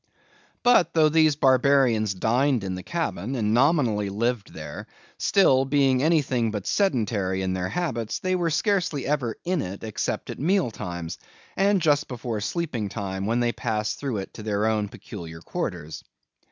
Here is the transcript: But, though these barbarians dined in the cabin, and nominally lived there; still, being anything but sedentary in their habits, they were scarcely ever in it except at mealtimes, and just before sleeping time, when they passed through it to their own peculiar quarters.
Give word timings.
But, 0.63 0.95
though 0.95 1.09
these 1.09 1.35
barbarians 1.35 2.15
dined 2.15 2.63
in 2.63 2.73
the 2.73 2.81
cabin, 2.81 3.35
and 3.35 3.53
nominally 3.53 4.09
lived 4.09 4.51
there; 4.51 4.87
still, 5.19 5.63
being 5.63 6.01
anything 6.01 6.49
but 6.49 6.65
sedentary 6.65 7.43
in 7.43 7.53
their 7.53 7.69
habits, 7.69 8.17
they 8.17 8.35
were 8.35 8.49
scarcely 8.49 9.05
ever 9.05 9.35
in 9.45 9.61
it 9.61 9.83
except 9.83 10.31
at 10.31 10.39
mealtimes, 10.39 11.19
and 11.55 11.79
just 11.83 12.07
before 12.07 12.41
sleeping 12.41 12.89
time, 12.89 13.27
when 13.27 13.41
they 13.41 13.51
passed 13.51 13.99
through 13.99 14.17
it 14.17 14.33
to 14.33 14.41
their 14.41 14.65
own 14.65 14.87
peculiar 14.89 15.39
quarters. 15.39 16.03